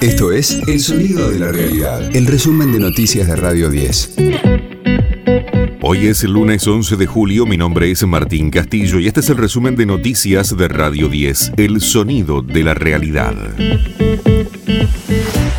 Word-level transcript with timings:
Esto 0.00 0.32
es 0.32 0.60
El 0.66 0.80
Sonido 0.80 1.30
de 1.30 1.38
la 1.38 1.50
Realidad, 1.50 2.14
el 2.14 2.26
resumen 2.26 2.72
de 2.72 2.78
noticias 2.78 3.26
de 3.26 3.36
Radio 3.36 3.70
10. 3.70 4.16
Hoy 5.80 6.06
es 6.06 6.22
el 6.24 6.32
lunes 6.32 6.66
11 6.66 6.96
de 6.96 7.06
julio, 7.06 7.46
mi 7.46 7.56
nombre 7.56 7.90
es 7.90 8.06
Martín 8.06 8.50
Castillo 8.50 8.98
y 8.98 9.06
este 9.06 9.20
es 9.20 9.30
el 9.30 9.36
resumen 9.36 9.76
de 9.76 9.86
noticias 9.86 10.56
de 10.56 10.68
Radio 10.68 11.08
10, 11.08 11.52
El 11.56 11.80
Sonido 11.80 12.42
de 12.42 12.64
la 12.64 12.74
Realidad. 12.74 13.34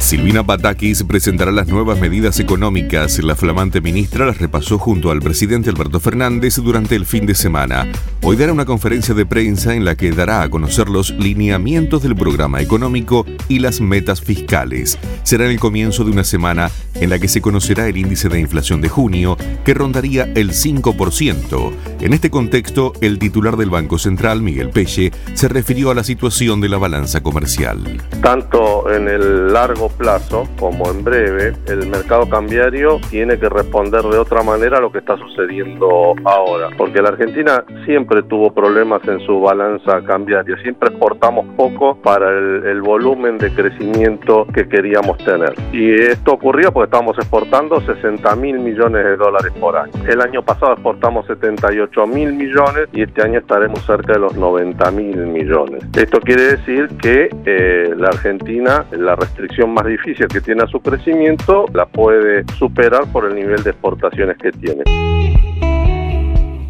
Silvina 0.07 0.41
Batakis 0.41 1.03
presentará 1.03 1.51
las 1.51 1.67
nuevas 1.67 1.99
medidas 1.99 2.39
económicas. 2.39 3.21
La 3.21 3.35
flamante 3.35 3.81
ministra 3.81 4.25
las 4.25 4.37
repasó 4.37 4.77
junto 4.77 5.11
al 5.11 5.19
presidente 5.19 5.69
Alberto 5.69 5.99
Fernández 5.99 6.55
durante 6.55 6.95
el 6.95 7.05
fin 7.05 7.25
de 7.25 7.35
semana. 7.35 7.85
Hoy 8.23 8.37
dará 8.37 8.53
una 8.53 8.63
conferencia 8.63 9.13
de 9.13 9.25
prensa 9.25 9.75
en 9.75 9.83
la 9.83 9.95
que 9.95 10.11
dará 10.11 10.43
a 10.43 10.49
conocer 10.49 10.87
los 10.87 11.09
lineamientos 11.09 12.03
del 12.03 12.15
programa 12.15 12.61
económico 12.61 13.25
y 13.49 13.59
las 13.59 13.81
metas 13.81 14.21
fiscales. 14.21 14.97
Será 15.23 15.45
el 15.45 15.59
comienzo 15.59 16.05
de 16.05 16.11
una 16.11 16.23
semana 16.23 16.71
en 17.01 17.09
la 17.09 17.19
que 17.19 17.27
se 17.27 17.41
conocerá 17.41 17.87
el 17.87 17.97
índice 17.97 18.29
de 18.29 18.39
inflación 18.39 18.79
de 18.79 18.89
junio, 18.89 19.37
que 19.65 19.73
rondaría 19.73 20.23
el 20.35 20.51
5%. 20.51 21.73
En 21.99 22.13
este 22.13 22.29
contexto, 22.29 22.93
el 23.01 23.19
titular 23.19 23.57
del 23.57 23.69
Banco 23.69 23.97
Central, 23.97 24.41
Miguel 24.41 24.69
Pelle, 24.69 25.11
se 25.33 25.47
refirió 25.47 25.91
a 25.91 25.95
la 25.95 26.03
situación 26.03 26.61
de 26.61 26.69
la 26.69 26.77
balanza 26.77 27.21
comercial. 27.21 28.01
Tanto 28.21 28.91
en 28.91 29.07
el 29.07 29.51
largo 29.51 29.89
plazo 29.97 30.47
como 30.59 30.89
en 30.89 31.03
breve, 31.03 31.53
el 31.67 31.87
mercado 31.87 32.29
cambiario 32.29 32.99
tiene 33.09 33.37
que 33.37 33.49
responder 33.49 34.03
de 34.03 34.17
otra 34.17 34.43
manera 34.43 34.77
a 34.77 34.81
lo 34.81 34.91
que 34.91 34.99
está 34.99 35.17
sucediendo 35.17 36.15
ahora. 36.23 36.69
Porque 36.77 37.01
la 37.01 37.09
Argentina 37.09 37.63
siempre 37.85 38.23
tuvo 38.23 38.51
problemas 38.53 39.05
en 39.07 39.19
su 39.21 39.39
balanza 39.39 40.01
cambiaria, 40.03 40.55
siempre 40.61 40.89
exportamos 40.89 41.45
poco 41.55 41.97
para 41.97 42.29
el, 42.29 42.65
el 42.65 42.81
volumen 42.81 43.37
de 43.37 43.51
crecimiento 43.53 44.45
que 44.53 44.67
queríamos 44.67 45.17
tener. 45.19 45.53
Y 45.71 45.93
esto 45.93 46.33
ocurrió 46.33 46.71
porque 46.71 46.85
estamos 46.85 47.17
exportando 47.17 47.81
60 47.81 48.35
mil 48.35 48.59
millones 48.59 49.03
de 49.03 49.17
dólares 49.17 49.51
por 49.59 49.75
año. 49.75 49.91
El 50.07 50.21
año 50.21 50.43
pasado 50.43 50.73
exportamos 50.73 51.25
78 51.27 52.07
mil 52.07 52.33
millones 52.33 52.87
y 52.93 53.01
este 53.01 53.23
año 53.23 53.39
estaremos 53.39 53.83
cerca 53.85 54.13
de 54.13 54.19
los 54.19 54.35
90 54.35 54.91
mil 54.91 55.17
millones. 55.25 55.83
Esto 55.95 56.19
quiere 56.19 56.57
decir 56.57 56.87
que 57.01 57.29
eh, 57.45 57.93
la 57.97 58.09
Argentina, 58.09 58.85
la 58.91 59.15
restricción 59.15 59.73
más 59.73 59.86
difícil 59.87 60.27
que 60.27 60.41
tiene 60.41 60.63
a 60.63 60.67
su 60.67 60.79
crecimiento, 60.79 61.65
la 61.73 61.85
puede 61.85 62.45
superar 62.57 63.11
por 63.11 63.25
el 63.25 63.35
nivel 63.35 63.63
de 63.63 63.71
exportaciones 63.71 64.37
que 64.37 64.51
tiene. 64.51 64.83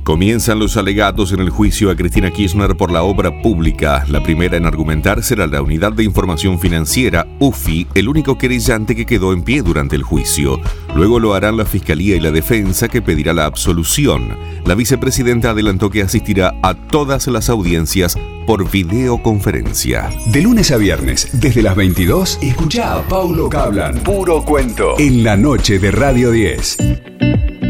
Comienzan 0.07 0.57
los 0.57 0.77
alegatos 0.77 1.33
en 1.33 1.41
el 1.41 1.49
juicio 1.49 1.91
a 1.91 1.95
Cristina 1.97 2.31
Kirchner 2.31 2.77
por 2.77 2.93
la 2.93 3.03
obra 3.03 3.41
pública. 3.41 4.05
La 4.07 4.23
primera 4.23 4.55
en 4.55 4.65
argumentar 4.65 5.21
será 5.21 5.47
la 5.47 5.61
Unidad 5.61 5.91
de 5.91 6.05
Información 6.05 6.59
Financiera, 6.61 7.27
UFI, 7.39 7.87
el 7.93 8.07
único 8.07 8.37
querellante 8.37 8.95
que 8.95 9.05
quedó 9.05 9.33
en 9.33 9.43
pie 9.43 9.63
durante 9.63 9.97
el 9.97 10.03
juicio. 10.03 10.61
Luego 10.95 11.19
lo 11.19 11.33
harán 11.33 11.57
la 11.57 11.65
Fiscalía 11.65 12.15
y 12.15 12.21
la 12.21 12.31
Defensa, 12.31 12.87
que 12.87 13.01
pedirá 13.01 13.33
la 13.33 13.43
absolución. 13.43 14.37
La 14.65 14.75
vicepresidenta 14.75 15.49
adelantó 15.49 15.89
que 15.89 16.03
asistirá 16.03 16.53
a 16.63 16.73
todas 16.73 17.27
las 17.27 17.49
audiencias 17.49 18.17
por 18.47 18.71
videoconferencia. 18.71 20.09
De 20.31 20.41
lunes 20.41 20.71
a 20.71 20.77
viernes, 20.77 21.29
desde 21.33 21.61
las 21.61 21.75
22, 21.75 22.39
escucha 22.41 22.97
a 22.97 23.07
Paulo 23.07 23.49
Cablan. 23.49 23.99
Puro 23.99 24.43
cuento. 24.43 24.95
En 24.97 25.23
la 25.23 25.35
noche 25.35 25.77
de 25.77 25.91
Radio 25.91 26.31
10. 26.31 26.77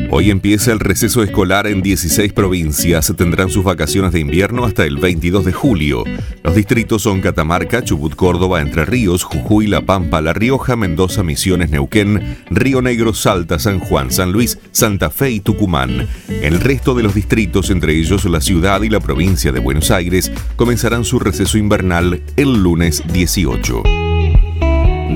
Hoy 0.10 0.30
empieza 0.30 0.72
el 0.72 0.80
receso 0.80 1.22
escolar 1.22 1.68
en 1.68 1.82
16 1.82 2.32
provincias. 2.32 3.12
Tendrán 3.18 3.50
sus 3.50 3.64
vacaciones 3.64 4.14
de 4.14 4.20
invierno 4.20 4.64
hasta 4.64 4.86
el 4.86 4.98
22 4.98 5.44
de 5.46 5.52
julio. 5.52 6.04
Los 6.48 6.56
distritos 6.56 7.02
son 7.02 7.20
Catamarca, 7.20 7.84
Chubut, 7.84 8.16
Córdoba, 8.16 8.62
Entre 8.62 8.86
Ríos, 8.86 9.26
Jujuy, 9.26 9.68
La 9.68 9.82
Pampa, 9.82 10.22
La 10.22 10.32
Rioja, 10.32 10.78
Mendoza, 10.78 11.22
Misiones, 11.22 11.72
Neuquén, 11.72 12.38
Río 12.50 12.82
Negro, 12.82 13.14
Salta, 13.14 13.60
San 13.60 13.80
Juan, 13.82 14.12
San 14.12 14.32
Luis, 14.32 14.58
Santa 14.72 15.10
Fe 15.10 15.32
y 15.32 15.40
Tucumán. 15.42 16.08
El 16.30 16.62
resto 16.62 16.96
de 16.96 17.04
los 17.04 17.14
distritos, 17.14 17.70
entre 17.70 17.98
ellos 17.98 18.24
la 18.24 18.40
ciudad 18.40 18.82
y 18.84 18.90
la 18.90 19.02
provincia 19.02 19.52
de 19.52 19.60
Buenos 19.60 19.92
Aires, 19.92 20.32
comenzarán 20.56 21.04
su 21.04 21.20
receso 21.20 21.58
invernal 21.58 22.24
el 22.38 22.64
lunes 22.64 23.04
18. 23.12 23.97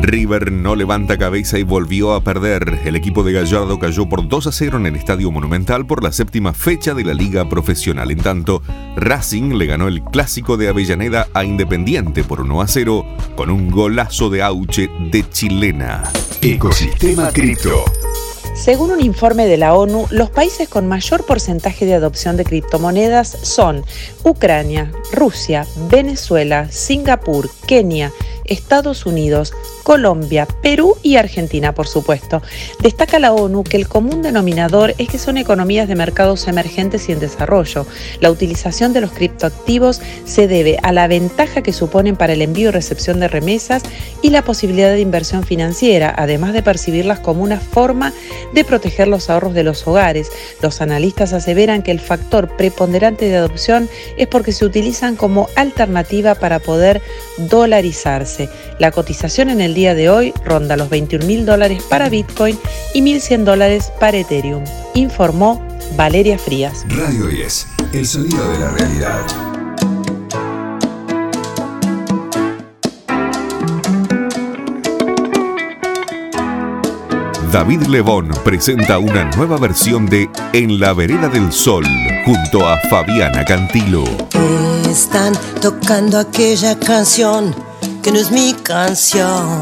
River 0.02 0.52
no 0.52 0.76
levanta 0.76 1.18
cabeza 1.18 1.60
y 1.60 1.64
volvió 1.64 2.14
a 2.14 2.24
perder. 2.24 2.80
El 2.86 2.96
equipo 2.96 3.24
de 3.24 3.34
Gallardo 3.34 3.78
cayó 3.78 4.10
por 4.10 4.28
2 4.28 4.48
a 4.48 4.52
0 4.52 4.78
en 4.78 4.88
el 4.88 4.96
Estadio 4.96 5.30
Monumental 5.32 5.86
por 5.86 6.04
la 6.04 6.12
séptima 6.12 6.54
fecha 6.54 6.96
de 6.96 7.04
la 7.04 7.14
Liga 7.14 7.48
Profesional. 7.48 8.10
En 8.10 8.18
tanto, 8.18 8.64
Racing 8.96 9.54
le 9.54 9.68
ganó 9.68 9.88
el 9.88 10.02
clásico 10.04 10.58
de 10.58 10.70
Avellaneda 10.70 11.28
a 11.36 11.44
Independiente 11.44 12.24
por 12.24 12.42
1 12.42 12.62
a 12.62 12.68
0 12.68 13.06
con 13.36 13.52
un 13.52 13.70
golazo 13.70 14.32
de 14.32 14.42
Auche 14.42 14.90
de 15.12 15.30
chilena. 15.30 16.04
Ecosistema 16.42 17.30
Cripto. 17.30 17.86
Según 18.56 18.92
un 18.92 19.02
informe 19.02 19.46
de 19.46 19.58
la 19.58 19.74
ONU, 19.74 20.08
los 20.12 20.30
países 20.30 20.68
con 20.68 20.88
mayor 20.88 21.26
porcentaje 21.26 21.86
de 21.86 21.94
adopción 21.94 22.38
de 22.38 22.44
criptomonedas 22.44 23.30
son 23.44 23.86
Ucrania, 24.24 24.92
Rusia, 25.14 25.66
Venezuela, 25.90 26.70
Singapur, 26.70 27.50
Kenia, 27.66 28.12
Estados 28.46 29.06
Unidos, 29.06 29.54
Colombia, 29.84 30.48
Perú 30.62 30.96
y 31.04 31.16
Argentina, 31.16 31.74
por 31.74 31.88
supuesto. 31.88 32.42
Destaca 32.82 33.20
la 33.20 33.34
ONU 33.34 33.64
que 33.64 33.78
el 33.78 33.88
común 33.88 34.22
denominador 34.22 34.94
es 34.98 35.10
que 35.10 35.18
son 35.18 35.38
economías 35.38 35.88
de 35.88 35.96
mercados 35.96 36.48
emergentes 36.48 37.10
y 37.10 37.12
en 37.12 37.20
desarrollo. 37.20 37.86
La 38.20 38.32
utilización 38.32 38.94
de 38.94 39.02
los 39.02 39.12
criptoactivos 39.12 40.02
se 40.26 40.48
debe 40.48 40.78
a 40.84 40.92
la 40.92 41.08
ventaja 41.08 41.62
que 41.62 41.74
suponen 41.74 42.16
para 42.16 42.34
el 42.34 42.42
envío 42.42 42.70
y 42.70 42.72
recepción 42.72 43.20
de 43.20 43.28
remesas 43.28 43.84
y 44.22 44.30
la 44.30 44.44
posibilidad 44.44 44.92
de 44.92 45.02
inversión 45.02 45.44
financiera, 45.44 46.14
además 46.18 46.54
de 46.54 46.64
percibirlas 46.64 47.20
como 47.20 47.44
una 47.44 47.60
forma 47.60 48.14
de 48.54 48.64
proteger 48.64 49.08
los 49.08 49.30
ahorros 49.30 49.54
de 49.54 49.64
los 49.64 49.88
hogares. 49.88 50.32
Los 50.62 50.82
analistas 50.82 51.34
aseveran 51.34 51.84
que 51.84 51.92
el 51.92 52.00
factor 52.00 52.56
preponderante 52.56 53.26
de 53.26 53.38
adopción 53.38 53.90
es 54.18 54.28
porque 54.28 54.52
se 54.52 54.66
utilizan 54.66 55.16
como 55.16 55.48
alternativa 55.56 56.36
para 56.36 56.60
poder 56.60 57.02
dolarizarse. 57.38 58.50
La 58.80 58.92
cotización 58.92 59.50
en 59.50 59.62
el 59.62 59.71
día 59.74 59.96
de 59.96 60.10
hoy 60.10 60.34
ronda 60.46 60.78
los 60.78 60.90
21 60.90 61.26
mil 61.26 61.46
dólares 61.46 61.84
para 61.90 62.10
Bitcoin 62.10 62.58
y 62.94 63.02
1.100 63.02 63.44
dólares 63.44 63.92
para 64.00 64.18
Ethereum, 64.18 64.64
informó 64.94 65.62
Valeria 65.96 66.38
Frías. 66.38 66.86
Radio 66.90 67.28
10, 67.28 67.68
el 67.94 68.08
sonido 68.08 68.52
de 68.52 68.60
la 68.60 68.72
realidad. 68.72 69.22
David 77.52 77.88
Lebón 77.88 78.30
presenta 78.46 78.98
una 78.98 79.30
nueva 79.36 79.58
versión 79.58 80.06
de 80.06 80.30
En 80.54 80.80
la 80.80 80.94
vereda 80.94 81.28
del 81.28 81.52
sol 81.52 81.84
junto 82.26 82.66
a 82.66 82.78
Fabiana 82.90 83.44
Cantilo. 83.44 84.06
Están 84.90 85.34
tocando 85.62 86.18
aquella 86.18 86.80
canción 86.80 87.54
que 88.02 88.12
no 88.12 88.20
es 88.20 88.32
mi 88.32 88.54
canción. 88.54 89.62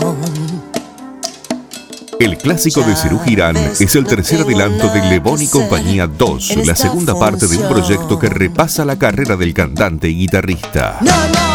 El 2.20 2.38
clásico 2.38 2.82
de 2.82 2.96
Cerú 2.96 3.20
Girán 3.20 3.56
es 3.56 3.96
el 3.96 4.06
tercer 4.06 4.42
adelanto 4.42 4.90
de 4.90 5.02
Lebón 5.10 5.42
y 5.42 5.48
Compañía 5.48 6.08
2, 6.08 6.66
la 6.66 6.76
segunda 6.76 7.18
parte 7.18 7.48
de 7.48 7.58
un 7.58 7.68
proyecto 7.70 8.20
que 8.20 8.30
repasa 8.30 8.84
la 8.86 8.98
carrera 8.98 9.36
del 9.36 9.54
cantante 9.54 10.10
y 10.10 10.16
guitarrista. 10.16 10.98
No, 11.02 11.12
no. 11.12 11.50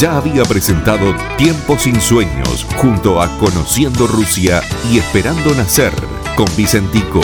ya 0.00 0.16
había 0.16 0.44
presentado 0.44 1.14
Tiempo 1.36 1.76
sin 1.78 2.00
sueños 2.00 2.66
junto 2.76 3.20
a 3.20 3.36
Conociendo 3.36 4.06
Rusia 4.06 4.62
y 4.90 4.96
Esperando 4.96 5.54
Nacer 5.54 5.92
con 6.36 6.46
Vicentico. 6.56 7.20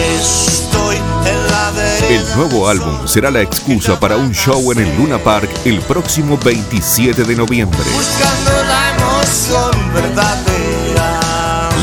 Estoy 0.00 0.96
en 0.96 1.50
la 1.50 1.70
vereda 1.72 2.08
El 2.08 2.36
nuevo 2.36 2.68
álbum 2.68 3.06
será 3.06 3.30
la 3.30 3.42
excusa 3.42 4.00
para 4.00 4.16
un 4.16 4.32
show 4.32 4.72
en 4.72 4.80
el 4.80 4.96
Luna 4.96 5.18
Park 5.18 5.50
el 5.64 5.80
próximo 5.80 6.38
27 6.42 7.24
de 7.24 7.36
noviembre. 7.36 7.78
buscando 7.92 8.64
la 8.64 8.96
emoción 8.96 9.94
verdadera. 9.94 11.20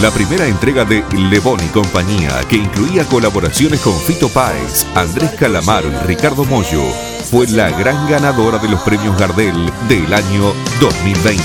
La 0.01 0.11
primera 0.11 0.45
entrega 0.45 0.85
de 0.85 1.03
Lebón 1.17 1.59
y 1.63 1.69
compañía, 1.69 2.39
que 2.47 2.55
incluía 2.57 3.03
colaboraciones 3.05 3.79
con 3.81 3.99
Fito 3.99 4.29
Páez, 4.29 4.85
Andrés 4.93 5.31
Calamaro 5.31 5.89
y 5.89 6.05
Ricardo 6.05 6.45
Mollo, 6.45 6.83
fue 7.31 7.47
la 7.47 7.71
gran 7.71 8.07
ganadora 8.07 8.59
de 8.59 8.69
los 8.69 8.79
premios 8.81 9.17
Gardel 9.17 9.71
del 9.89 10.13
año 10.13 10.53
2020. 10.79 11.43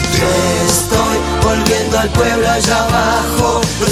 Estoy 0.66 1.18
volviendo 1.42 1.98
al 1.98 2.10
pueblo 2.10 2.48
allá 2.48 2.84
abajo. 2.84 3.62
Los 3.80 3.90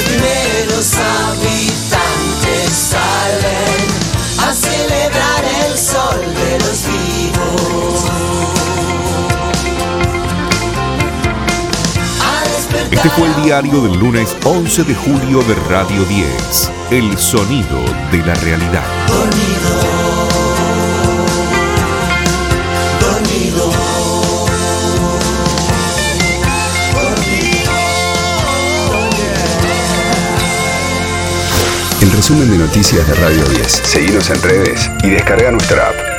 Este 12.90 13.08
fue 13.10 13.28
el 13.28 13.44
diario 13.44 13.80
del 13.82 13.98
lunes 13.98 14.36
11 14.44 14.82
de 14.82 14.94
julio 14.96 15.42
de 15.42 15.54
Radio 15.68 16.04
10, 16.04 16.70
El 16.90 17.16
Sonido 17.16 17.78
de 18.10 18.18
la 18.18 18.34
Realidad. 18.34 18.84
Dormido. 19.06 19.70
Dormido. 23.00 23.72
Dormido. 26.92 27.72
El 32.02 32.10
resumen 32.10 32.50
de 32.50 32.58
noticias 32.58 33.06
de 33.06 33.14
Radio 33.14 33.44
10. 33.44 33.66
Seguimos 33.84 34.28
en 34.30 34.42
redes 34.42 34.90
y 35.04 35.10
descarga 35.10 35.52
nuestra 35.52 35.90
app. 35.90 36.09